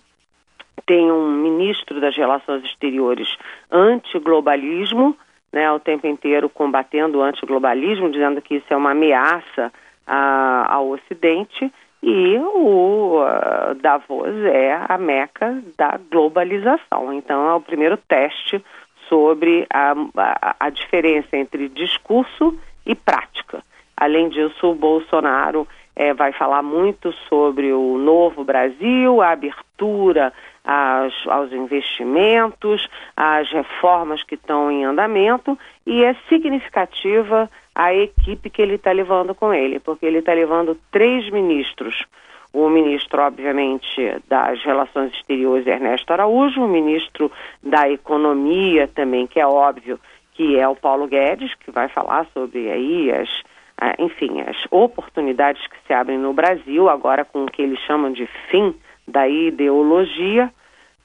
tem 0.86 1.10
um 1.10 1.30
ministro 1.30 2.00
das 2.00 2.16
Relações 2.16 2.64
Exteriores 2.64 3.28
anti-globalismo, 3.70 5.16
né, 5.52 5.70
o 5.70 5.78
tempo 5.78 6.06
inteiro 6.06 6.48
combatendo 6.48 7.18
o 7.18 7.22
antiglobalismo, 7.22 8.10
dizendo 8.10 8.42
que 8.42 8.56
isso 8.56 8.66
é 8.70 8.76
uma 8.76 8.90
ameaça 8.90 9.72
a, 10.06 10.74
ao 10.74 10.90
Ocidente, 10.90 11.72
e 12.06 12.38
o 12.38 13.22
uh, 13.22 13.74
Davos 13.76 14.36
é 14.44 14.78
a 14.86 14.98
meca 14.98 15.58
da 15.78 15.98
globalização. 16.10 17.10
Então, 17.14 17.48
é 17.48 17.54
o 17.54 17.62
primeiro 17.62 17.96
teste 17.96 18.62
sobre 19.08 19.66
a, 19.72 19.94
a, 20.14 20.56
a 20.60 20.68
diferença 20.68 21.34
entre 21.34 21.66
discurso 21.70 22.58
e 22.84 22.94
prática. 22.94 23.64
Além 23.96 24.28
disso, 24.28 24.70
o 24.70 24.74
Bolsonaro 24.74 25.66
é, 25.96 26.12
vai 26.12 26.32
falar 26.32 26.62
muito 26.62 27.10
sobre 27.26 27.72
o 27.72 27.96
novo 27.96 28.44
Brasil, 28.44 29.22
a 29.22 29.30
abertura 29.30 30.30
às, 30.62 31.14
aos 31.26 31.52
investimentos, 31.52 32.86
as 33.16 33.50
reformas 33.50 34.22
que 34.22 34.34
estão 34.34 34.70
em 34.70 34.84
andamento 34.84 35.58
e 35.86 36.04
é 36.04 36.14
significativa 36.28 37.48
a 37.74 37.92
equipe 37.92 38.50
que 38.50 38.62
ele 38.62 38.74
está 38.74 38.92
levando 38.92 39.34
com 39.34 39.52
ele, 39.52 39.80
porque 39.80 40.06
ele 40.06 40.18
está 40.18 40.32
levando 40.32 40.78
três 40.90 41.28
ministros. 41.30 42.04
O 42.52 42.68
ministro, 42.68 43.20
obviamente, 43.20 44.22
das 44.28 44.62
Relações 44.62 45.12
Exteriores, 45.12 45.66
Ernesto 45.66 46.12
Araújo, 46.12 46.62
o 46.62 46.68
ministro 46.68 47.30
da 47.60 47.90
Economia 47.90 48.86
também, 48.86 49.26
que 49.26 49.40
é 49.40 49.46
óbvio 49.46 49.98
que 50.34 50.58
é 50.58 50.68
o 50.68 50.76
Paulo 50.76 51.06
Guedes, 51.06 51.52
que 51.54 51.70
vai 51.70 51.88
falar 51.88 52.26
sobre 52.32 52.70
aí 52.70 53.10
as 53.10 53.28
ah, 53.76 53.94
enfim, 53.98 54.40
as 54.40 54.56
oportunidades 54.70 55.66
que 55.66 55.76
se 55.86 55.92
abrem 55.92 56.16
no 56.16 56.32
Brasil, 56.32 56.88
agora 56.88 57.24
com 57.24 57.44
o 57.44 57.50
que 57.50 57.60
eles 57.60 57.78
chamam 57.80 58.12
de 58.12 58.26
fim 58.48 58.74
da 59.06 59.28
ideologia, 59.28 60.50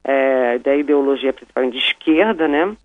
é, 0.04 0.60
da 0.60 0.76
ideologia 0.76 1.34
principalmente 1.34 1.74
de 1.74 1.80
esquerda, 1.80 2.48
né? 2.48 2.76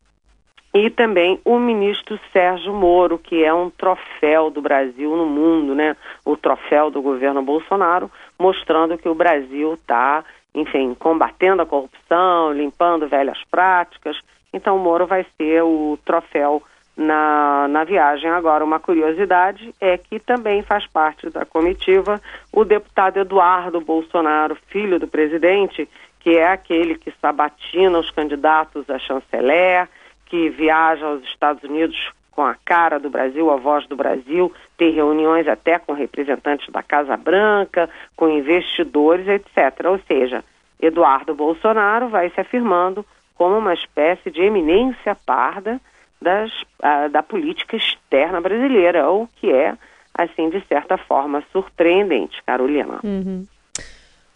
E 0.74 0.90
também 0.90 1.40
o 1.44 1.56
ministro 1.56 2.18
Sérgio 2.32 2.74
Moro, 2.74 3.16
que 3.16 3.44
é 3.44 3.54
um 3.54 3.70
troféu 3.70 4.50
do 4.50 4.60
Brasil 4.60 5.16
no 5.16 5.24
mundo, 5.24 5.72
né? 5.72 5.96
O 6.24 6.36
troféu 6.36 6.90
do 6.90 7.00
governo 7.00 7.40
Bolsonaro, 7.42 8.10
mostrando 8.36 8.98
que 8.98 9.08
o 9.08 9.14
Brasil 9.14 9.74
está, 9.74 10.24
enfim, 10.52 10.92
combatendo 10.94 11.62
a 11.62 11.66
corrupção, 11.66 12.52
limpando 12.52 13.06
velhas 13.06 13.38
práticas. 13.48 14.18
Então, 14.52 14.76
Moro 14.76 15.06
vai 15.06 15.24
ser 15.36 15.62
o 15.62 15.96
troféu 16.04 16.60
na, 16.96 17.68
na 17.68 17.84
viagem. 17.84 18.28
Agora, 18.28 18.64
uma 18.64 18.80
curiosidade 18.80 19.72
é 19.80 19.96
que 19.96 20.18
também 20.18 20.62
faz 20.62 20.88
parte 20.88 21.30
da 21.30 21.44
comitiva 21.44 22.20
o 22.52 22.64
deputado 22.64 23.18
Eduardo 23.18 23.80
Bolsonaro, 23.80 24.56
filho 24.68 24.98
do 24.98 25.06
presidente, 25.06 25.88
que 26.18 26.30
é 26.30 26.48
aquele 26.48 26.96
que 26.96 27.12
sabatina 27.20 27.98
os 27.98 28.10
candidatos 28.10 28.88
a 28.90 28.98
chanceler, 28.98 29.88
que 30.34 30.48
viaja 30.48 31.06
aos 31.06 31.22
Estados 31.22 31.62
Unidos 31.62 31.96
com 32.32 32.42
a 32.42 32.56
cara 32.64 32.98
do 32.98 33.08
Brasil, 33.08 33.52
a 33.52 33.56
voz 33.56 33.86
do 33.86 33.94
Brasil, 33.94 34.52
tem 34.76 34.90
reuniões 34.90 35.46
até 35.46 35.78
com 35.78 35.92
representantes 35.92 36.68
da 36.72 36.82
Casa 36.82 37.16
Branca, 37.16 37.88
com 38.16 38.28
investidores, 38.28 39.28
etc. 39.28 39.86
Ou 39.86 40.00
seja, 40.08 40.42
Eduardo 40.82 41.36
Bolsonaro 41.36 42.08
vai 42.08 42.30
se 42.30 42.40
afirmando 42.40 43.06
como 43.36 43.56
uma 43.56 43.74
espécie 43.74 44.28
de 44.28 44.42
eminência 44.42 45.16
parda 45.24 45.80
das, 46.20 46.50
a, 46.82 47.06
da 47.06 47.22
política 47.22 47.76
externa 47.76 48.40
brasileira, 48.40 49.08
o 49.08 49.28
que 49.36 49.52
é, 49.52 49.76
assim, 50.12 50.50
de 50.50 50.60
certa 50.66 50.98
forma, 50.98 51.44
surpreendente, 51.52 52.42
Carolina. 52.42 52.98
Uhum. 53.04 53.46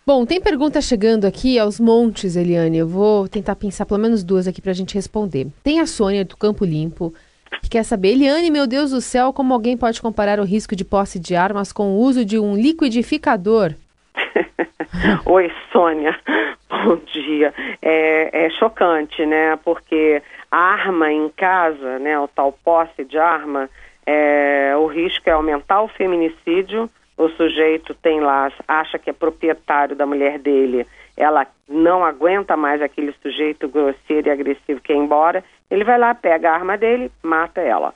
Bom, 0.09 0.25
tem 0.25 0.41
pergunta 0.41 0.81
chegando 0.81 1.27
aqui 1.27 1.59
aos 1.59 1.79
montes, 1.79 2.35
Eliane. 2.35 2.79
Eu 2.79 2.89
vou 2.89 3.29
tentar 3.29 3.55
pensar 3.55 3.85
pelo 3.85 4.01
menos 4.01 4.25
duas 4.25 4.49
aqui 4.49 4.59
para 4.59 4.71
a 4.71 4.75
gente 4.75 4.95
responder. 4.95 5.49
Tem 5.63 5.81
a 5.81 5.87
Sônia 5.87 6.25
do 6.25 6.35
Campo 6.35 6.65
Limpo, 6.65 7.13
que 7.61 7.69
quer 7.69 7.83
saber, 7.83 8.13
Eliane, 8.13 8.51
meu 8.51 8.67
Deus 8.67 8.91
do 8.91 9.03
céu, 9.03 9.35
como 9.35 9.53
alguém 9.53 9.77
pode 9.77 10.01
comparar 10.01 10.41
o 10.41 10.45
risco 10.45 10.75
de 10.75 10.83
posse 10.83 11.21
de 11.21 11.37
armas 11.37 11.75
com 11.75 11.91
o 11.91 11.99
uso 11.99 12.25
de 12.25 12.39
um 12.39 12.57
liquidificador? 12.57 13.75
Oi, 15.27 15.53
Sônia. 15.71 16.19
Bom 16.71 16.97
dia. 17.13 17.53
É, 17.83 18.47
é, 18.47 18.51
chocante, 18.53 19.27
né? 19.27 19.59
Porque 19.63 20.23
arma 20.51 21.13
em 21.13 21.29
casa, 21.29 21.99
né, 21.99 22.19
o 22.19 22.27
tal 22.27 22.51
posse 22.65 23.05
de 23.05 23.19
arma, 23.19 23.69
é, 24.07 24.73
o 24.79 24.87
risco 24.87 25.29
é 25.29 25.33
aumentar 25.33 25.83
o 25.83 25.89
feminicídio. 25.89 26.89
O 27.19 27.29
sujeito 27.31 27.93
tem 27.95 28.21
lá, 28.21 28.51
acha 28.67 28.99
que 28.99 29.11
é 29.11 29.13
proprietário 29.13 29.95
da 29.95 30.07
mulher 30.07 30.39
dele, 30.39 30.87
ela 31.17 31.47
não 31.69 32.05
aguenta 32.05 32.57
mais 32.57 32.81
aquele 32.81 33.13
sujeito 33.21 33.69
grosseiro 33.69 34.29
e 34.29 34.31
agressivo 34.31 34.81
que 34.81 34.93
é 34.93 34.97
embora, 34.97 35.45
ele 35.71 35.85
vai 35.85 35.99
lá, 35.99 36.15
pega 36.15 36.51
a 36.51 36.55
arma 36.55 36.79
dele, 36.79 37.11
mata 37.23 37.61
ela. 37.61 37.93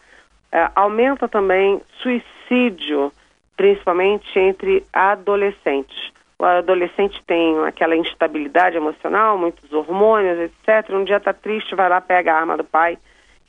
É, 0.50 0.68
aumenta 0.74 1.28
também 1.28 1.80
suicídio, 2.02 3.12
principalmente 3.56 4.38
entre 4.38 4.84
adolescentes 4.92 6.12
o 6.42 6.44
adolescente 6.44 7.22
tem 7.24 7.56
aquela 7.64 7.94
instabilidade 7.94 8.76
emocional, 8.76 9.38
muitos 9.38 9.72
hormônios, 9.72 10.40
etc. 10.40 10.90
Um 10.90 11.04
dia 11.04 11.18
está 11.18 11.32
triste, 11.32 11.76
vai 11.76 11.88
lá, 11.88 12.00
pega 12.00 12.34
a 12.34 12.36
arma 12.40 12.56
do 12.56 12.64
pai 12.64 12.98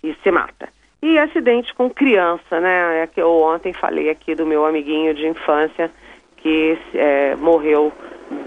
e 0.03 0.13
se 0.21 0.29
mata. 0.29 0.69
E 1.05 1.19
acidente 1.19 1.73
com 1.73 1.89
criança, 1.89 2.61
né? 2.61 3.03
É 3.03 3.07
que 3.07 3.21
eu 3.21 3.29
ontem 3.41 3.73
falei 3.73 4.09
aqui 4.09 4.33
do 4.33 4.45
meu 4.45 4.65
amiguinho 4.65 5.13
de 5.13 5.27
infância 5.27 5.91
que 6.37 6.79
é, 6.93 7.35
morreu 7.35 7.91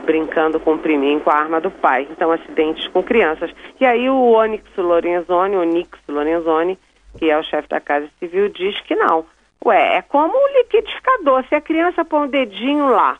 brincando 0.07 0.59
com 0.59 0.73
o 0.73 0.79
priminho 0.79 1.21
com 1.21 1.29
a 1.29 1.35
arma 1.35 1.61
do 1.61 1.71
pai. 1.71 2.09
Então, 2.11 2.33
acidentes 2.33 2.89
com 2.89 3.03
crianças. 3.03 3.51
E 3.79 3.85
aí 3.85 4.09
o 4.09 4.33
Onyx 4.33 4.65
Lorenzoni, 4.75 5.55
Onyx 5.55 5.99
Lorenzoni, 6.09 6.79
que 7.19 7.29
é 7.29 7.37
o 7.37 7.43
chefe 7.43 7.69
da 7.69 7.79
Casa 7.79 8.09
Civil, 8.19 8.49
diz 8.49 8.81
que 8.81 8.95
não. 8.95 9.27
Ué, 9.63 9.99
é 9.99 10.01
como 10.01 10.33
um 10.35 10.57
liquidificador. 10.57 11.45
Se 11.51 11.55
a 11.55 11.61
criança 11.61 12.07
põe 12.07 12.25
o 12.25 12.31
dedinho 12.31 12.89
lá 12.89 13.19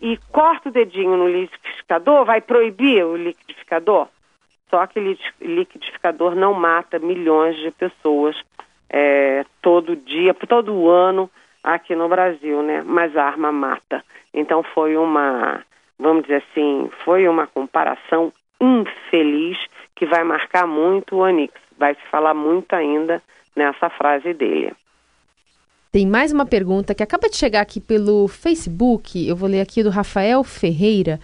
e 0.00 0.16
corta 0.32 0.70
o 0.70 0.72
dedinho 0.72 1.14
no 1.14 1.28
liquidificador, 1.28 2.24
vai 2.24 2.40
proibir 2.40 3.04
o 3.04 3.18
liquidificador? 3.18 4.08
Só 4.70 4.86
que 4.86 5.18
liquidificador 5.42 6.34
não 6.34 6.54
mata 6.54 6.98
milhões 6.98 7.54
de 7.56 7.70
pessoas 7.70 8.34
é, 8.90 9.44
todo 9.60 9.96
dia, 9.96 10.34
todo 10.34 10.88
ano 10.88 11.30
aqui 11.62 11.94
no 11.94 12.08
Brasil, 12.08 12.62
né? 12.62 12.82
Mas 12.84 13.16
a 13.16 13.24
arma 13.24 13.52
mata. 13.52 14.04
Então 14.32 14.62
foi 14.62 14.96
uma, 14.96 15.62
vamos 15.98 16.22
dizer 16.22 16.42
assim, 16.50 16.90
foi 17.04 17.28
uma 17.28 17.46
comparação 17.46 18.32
infeliz 18.60 19.58
que 19.94 20.06
vai 20.06 20.24
marcar 20.24 20.66
muito 20.66 21.16
o 21.16 21.20
Onix. 21.20 21.54
Vai 21.76 21.94
se 21.94 22.02
falar 22.10 22.34
muito 22.34 22.72
ainda 22.72 23.22
nessa 23.54 23.88
frase 23.90 24.34
dele. 24.34 24.72
Tem 25.90 26.06
mais 26.06 26.32
uma 26.32 26.44
pergunta 26.44 26.94
que 26.94 27.02
acaba 27.02 27.28
de 27.28 27.36
chegar 27.36 27.60
aqui 27.60 27.80
pelo 27.80 28.28
Facebook. 28.28 29.26
Eu 29.26 29.34
vou 29.34 29.48
ler 29.48 29.60
aqui 29.60 29.82
do 29.82 29.90
Rafael 29.90 30.44
Ferreira. 30.44 31.18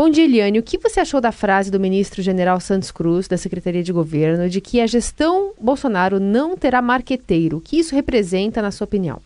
Bom 0.00 0.08
dia, 0.08 0.26
Eliane. 0.26 0.60
O 0.60 0.62
que 0.62 0.78
você 0.78 1.00
achou 1.00 1.20
da 1.20 1.32
frase 1.32 1.72
do 1.72 1.80
ministro 1.80 2.22
general 2.22 2.60
Santos 2.60 2.92
Cruz, 2.92 3.26
da 3.26 3.36
Secretaria 3.36 3.82
de 3.82 3.92
Governo, 3.92 4.48
de 4.48 4.60
que 4.60 4.80
a 4.80 4.86
gestão 4.86 5.52
Bolsonaro 5.60 6.20
não 6.20 6.56
terá 6.56 6.80
marqueteiro? 6.80 7.56
O 7.56 7.60
que 7.60 7.80
isso 7.80 7.96
representa, 7.96 8.62
na 8.62 8.70
sua 8.70 8.84
opinião? 8.84 9.20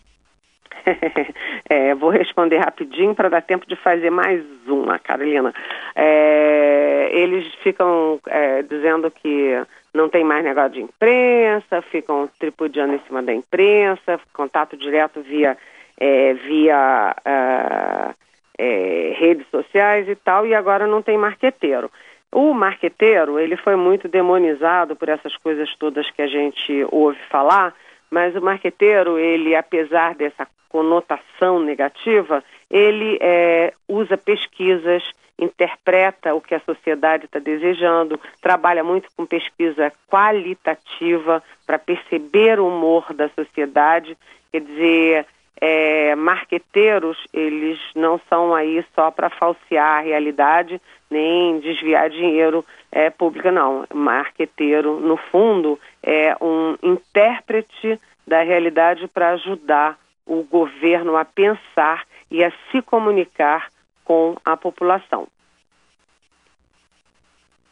é, 1.69 1.93
vou 1.93 2.09
responder 2.09 2.57
rapidinho 2.57 3.13
para 3.13 3.29
dar 3.29 3.43
tempo 3.43 3.67
de 3.67 3.75
fazer 3.75 4.09
mais 4.09 4.43
uma, 4.65 4.97
Carolina. 4.97 5.53
É, 5.95 7.07
eles 7.11 7.45
ficam 7.61 8.19
é, 8.25 8.63
dizendo 8.63 9.11
que 9.11 9.63
não 9.93 10.09
tem 10.09 10.23
mais 10.23 10.43
negócio 10.43 10.71
de 10.71 10.81
imprensa, 10.81 11.83
ficam 11.83 12.27
tripudiando 12.39 12.95
em 12.95 13.01
cima 13.05 13.21
da 13.21 13.31
imprensa, 13.31 14.19
contato 14.33 14.75
direto 14.75 15.21
via, 15.21 15.55
é, 15.99 16.33
via 16.33 17.15
uh, 17.15 18.22
é, 18.57 19.15
redes 19.17 19.47
sociais 19.49 20.07
e 20.07 20.15
tal, 20.15 20.45
e 20.45 20.53
agora 20.53 20.87
não 20.87 21.01
tem 21.01 21.17
marqueteiro. 21.17 21.91
O 22.31 22.53
marqueteiro, 22.53 23.39
ele 23.39 23.55
foi 23.55 23.75
muito 23.75 24.07
demonizado 24.07 24.95
por 24.95 25.07
essas 25.07 25.37
coisas 25.37 25.73
todas 25.75 26.09
que 26.09 26.21
a 26.21 26.27
gente 26.27 26.85
ouve 26.91 27.19
falar, 27.29 27.75
mas 28.09 28.35
o 28.35 28.41
marqueteiro, 28.41 29.19
ele, 29.19 29.55
apesar 29.55 30.15
dessa 30.15 30.47
conotação 30.67 31.59
negativa, 31.59 32.43
ele 32.69 33.19
é, 33.21 33.73
usa 33.87 34.17
pesquisas, 34.17 35.03
interpreta 35.37 36.33
o 36.33 36.41
que 36.41 36.55
a 36.55 36.59
sociedade 36.61 37.25
está 37.25 37.37
desejando, 37.37 38.19
trabalha 38.41 38.83
muito 38.83 39.09
com 39.15 39.25
pesquisa 39.25 39.91
qualitativa 40.09 41.43
para 41.65 41.77
perceber 41.77 42.59
o 42.59 42.67
humor 42.67 43.13
da 43.13 43.29
sociedade, 43.29 44.17
quer 44.51 44.61
dizer, 44.61 45.25
é, 45.59 46.15
marqueteiros, 46.15 47.17
eles 47.33 47.79
não 47.95 48.19
são 48.29 48.53
aí 48.53 48.83
só 48.95 49.11
para 49.11 49.29
falsear 49.29 49.99
a 49.99 50.01
realidade, 50.01 50.81
nem 51.09 51.59
desviar 51.59 52.09
dinheiro 52.09 52.65
é, 52.91 53.09
público, 53.09 53.51
não. 53.51 53.85
Marqueteiro, 53.93 54.99
no 54.99 55.17
fundo, 55.17 55.79
é 56.01 56.35
um 56.41 56.75
intérprete 56.81 57.99
da 58.25 58.41
realidade 58.41 59.07
para 59.07 59.31
ajudar 59.31 59.97
o 60.25 60.43
governo 60.43 61.15
a 61.15 61.25
pensar 61.25 62.03
e 62.31 62.43
a 62.43 62.51
se 62.71 62.81
comunicar 62.81 63.69
com 64.03 64.35
a 64.43 64.57
população. 64.57 65.27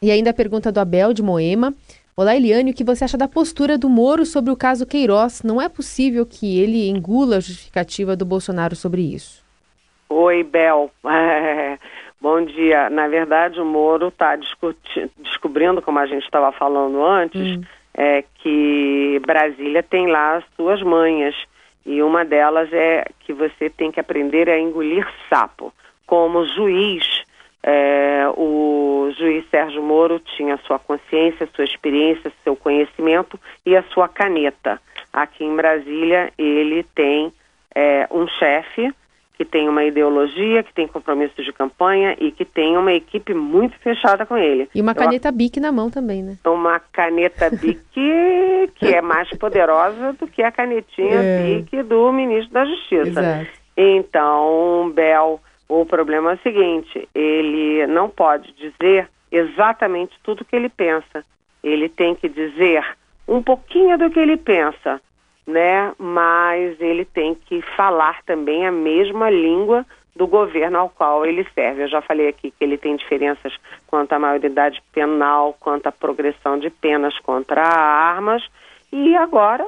E 0.00 0.10
ainda 0.10 0.30
a 0.30 0.34
pergunta 0.34 0.72
do 0.72 0.80
Abel 0.80 1.12
de 1.12 1.22
Moema. 1.22 1.72
Olá, 2.14 2.36
Eliane, 2.36 2.72
o 2.72 2.74
que 2.74 2.84
você 2.84 3.04
acha 3.04 3.16
da 3.16 3.26
postura 3.26 3.78
do 3.78 3.88
Moro 3.88 4.26
sobre 4.26 4.50
o 4.50 4.56
caso 4.56 4.86
Queiroz? 4.86 5.42
Não 5.42 5.62
é 5.62 5.66
possível 5.66 6.26
que 6.26 6.60
ele 6.60 6.90
engula 6.90 7.36
a 7.36 7.40
justificativa 7.40 8.14
do 8.14 8.26
Bolsonaro 8.26 8.76
sobre 8.76 9.00
isso. 9.00 9.42
Oi, 10.10 10.42
Bel. 10.42 10.90
É, 11.06 11.78
bom 12.20 12.44
dia. 12.44 12.90
Na 12.90 13.08
verdade, 13.08 13.58
o 13.58 13.64
Moro 13.64 14.08
está 14.08 14.36
descobrindo, 14.36 15.80
como 15.80 15.98
a 15.98 16.04
gente 16.04 16.24
estava 16.24 16.52
falando 16.52 17.02
antes, 17.02 17.56
hum. 17.56 17.62
é, 17.94 18.22
que 18.42 19.18
Brasília 19.26 19.82
tem 19.82 20.06
lá 20.06 20.36
as 20.36 20.44
suas 20.54 20.82
manhas. 20.82 21.34
E 21.86 22.02
uma 22.02 22.26
delas 22.26 22.70
é 22.74 23.06
que 23.20 23.32
você 23.32 23.70
tem 23.70 23.90
que 23.90 23.98
aprender 23.98 24.50
a 24.50 24.60
engolir 24.60 25.08
sapo 25.30 25.72
como 26.06 26.44
juiz, 26.44 27.21
é, 27.64 28.26
o 28.36 29.10
juiz 29.16 29.48
Sérgio 29.50 29.82
Moro 29.82 30.18
tinha 30.36 30.58
sua 30.66 30.78
consciência, 30.78 31.48
sua 31.54 31.64
experiência, 31.64 32.32
seu 32.42 32.56
conhecimento 32.56 33.38
e 33.64 33.76
a 33.76 33.82
sua 33.84 34.08
caneta. 34.08 34.80
Aqui 35.12 35.44
em 35.44 35.54
Brasília, 35.54 36.32
ele 36.36 36.84
tem 36.94 37.32
é, 37.74 38.08
um 38.10 38.26
chefe 38.26 38.92
que 39.36 39.44
tem 39.44 39.68
uma 39.68 39.84
ideologia, 39.84 40.62
que 40.62 40.72
tem 40.74 40.86
compromissos 40.86 41.44
de 41.44 41.52
campanha 41.52 42.16
e 42.20 42.30
que 42.30 42.44
tem 42.44 42.76
uma 42.76 42.92
equipe 42.92 43.32
muito 43.34 43.76
fechada 43.78 44.26
com 44.26 44.36
ele. 44.36 44.68
E 44.74 44.80
uma 44.80 44.94
caneta 44.94 45.28
Eu, 45.28 45.32
BIC 45.32 45.58
na 45.58 45.72
mão 45.72 45.90
também, 45.90 46.22
né? 46.22 46.36
Uma 46.44 46.78
caneta 46.78 47.50
BIC 47.50 47.92
que 48.74 48.86
é 48.86 49.00
mais 49.00 49.30
poderosa 49.30 50.12
do 50.14 50.26
que 50.26 50.42
a 50.42 50.52
canetinha 50.52 51.20
é. 51.22 51.42
BIC 51.42 51.82
do 51.82 52.12
ministro 52.12 52.52
da 52.52 52.64
Justiça. 52.64 53.20
Exato. 53.20 53.46
Então, 53.76 54.92
Bel 54.94 55.40
o 55.80 55.86
problema 55.86 56.32
é 56.32 56.34
o 56.34 56.42
seguinte: 56.42 57.08
ele 57.14 57.86
não 57.86 58.08
pode 58.08 58.52
dizer 58.52 59.08
exatamente 59.30 60.18
tudo 60.22 60.42
o 60.42 60.44
que 60.44 60.54
ele 60.54 60.68
pensa. 60.68 61.24
Ele 61.64 61.88
tem 61.88 62.14
que 62.14 62.28
dizer 62.28 62.84
um 63.26 63.42
pouquinho 63.42 63.96
do 63.96 64.10
que 64.10 64.18
ele 64.18 64.36
pensa, 64.36 65.00
né? 65.46 65.92
Mas 65.98 66.78
ele 66.80 67.04
tem 67.04 67.34
que 67.34 67.62
falar 67.76 68.22
também 68.24 68.66
a 68.66 68.72
mesma 68.72 69.30
língua 69.30 69.86
do 70.14 70.26
governo 70.26 70.78
ao 70.78 70.90
qual 70.90 71.24
ele 71.24 71.46
serve. 71.54 71.84
Eu 71.84 71.88
já 71.88 72.02
falei 72.02 72.28
aqui 72.28 72.50
que 72.50 72.62
ele 72.62 72.76
tem 72.76 72.94
diferenças 72.96 73.56
quanto 73.86 74.12
à 74.12 74.18
maioridade 74.18 74.82
penal, 74.92 75.56
quanto 75.58 75.86
à 75.86 75.92
progressão 75.92 76.58
de 76.58 76.68
penas 76.68 77.18
contra 77.20 77.62
armas 77.62 78.46
e 78.92 79.16
agora 79.16 79.66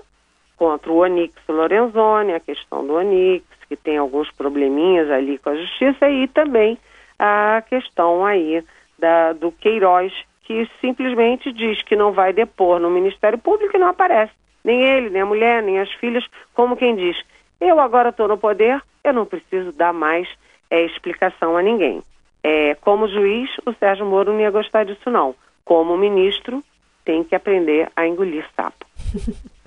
contra 0.56 0.90
o 0.90 0.98
Onix 0.98 1.34
Lorenzoni, 1.48 2.32
a 2.32 2.40
questão 2.40 2.86
do 2.86 2.94
Onix, 2.94 3.44
que 3.68 3.76
tem 3.76 3.96
alguns 3.96 4.30
probleminhas 4.32 5.10
ali 5.10 5.38
com 5.38 5.50
a 5.50 5.56
justiça, 5.56 6.08
e 6.08 6.28
também 6.28 6.78
a 7.18 7.62
questão 7.68 8.24
aí 8.24 8.62
da, 8.98 9.32
do 9.32 9.50
Queiroz, 9.52 10.12
que 10.44 10.68
simplesmente 10.80 11.52
diz 11.52 11.82
que 11.82 11.96
não 11.96 12.12
vai 12.12 12.32
depor 12.32 12.78
no 12.78 12.90
Ministério 12.90 13.38
Público 13.38 13.76
e 13.76 13.80
não 13.80 13.88
aparece. 13.88 14.32
Nem 14.62 14.82
ele, 14.82 15.10
nem 15.10 15.22
a 15.22 15.26
mulher, 15.26 15.62
nem 15.62 15.80
as 15.80 15.90
filhas, 15.92 16.24
como 16.54 16.76
quem 16.76 16.94
diz, 16.96 17.16
eu 17.60 17.80
agora 17.80 18.10
estou 18.10 18.28
no 18.28 18.38
poder, 18.38 18.80
eu 19.02 19.12
não 19.12 19.26
preciso 19.26 19.72
dar 19.72 19.92
mais 19.92 20.28
é, 20.70 20.84
explicação 20.84 21.56
a 21.56 21.62
ninguém. 21.62 22.02
É, 22.42 22.74
como 22.76 23.08
juiz, 23.08 23.50
o 23.64 23.72
Sérgio 23.72 24.04
Moro 24.04 24.32
não 24.32 24.40
ia 24.40 24.50
gostar 24.50 24.84
disso 24.84 25.10
não. 25.10 25.34
Como 25.64 25.96
ministro, 25.96 26.62
tem 27.04 27.24
que 27.24 27.34
aprender 27.34 27.90
a 27.96 28.06
engolir 28.06 28.46
sapo. 28.54 28.84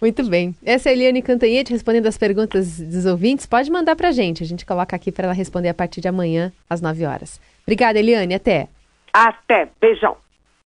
Muito 0.00 0.28
bem. 0.28 0.54
Essa 0.64 0.88
é 0.88 0.90
a 0.90 0.92
Eliane 0.94 1.22
Cantanhete 1.22 1.72
respondendo 1.72 2.06
as 2.06 2.16
perguntas 2.16 2.78
dos 2.78 3.06
ouvintes. 3.06 3.46
Pode 3.46 3.70
mandar 3.70 3.96
para 3.96 4.08
a 4.08 4.12
gente. 4.12 4.42
A 4.42 4.46
gente 4.46 4.64
coloca 4.64 4.94
aqui 4.94 5.10
para 5.10 5.24
ela 5.26 5.34
responder 5.34 5.68
a 5.68 5.74
partir 5.74 6.00
de 6.00 6.08
amanhã, 6.08 6.52
às 6.68 6.80
9 6.80 7.04
horas. 7.04 7.40
Obrigada, 7.62 7.98
Eliane. 7.98 8.34
Até. 8.34 8.68
Até. 9.12 9.68
Beijão. 9.80 10.16